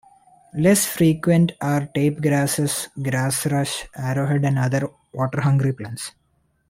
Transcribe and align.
Less 0.55 0.87
frequent 0.87 1.51
are 1.61 1.85
tape-grasses, 1.85 2.89
grass 3.03 3.45
rush, 3.45 3.85
arrowhead 3.95 4.43
and 4.45 4.57
other 4.57 4.87
water-hungry 5.13 5.73
plants. 5.73 6.13